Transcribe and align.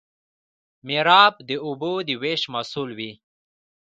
میرآب 0.87 1.33
د 1.49 1.51
اوبو 1.65 1.93
د 2.07 2.09
ویش 2.21 2.41
مسوول 2.53 2.91
وي. 2.97 3.11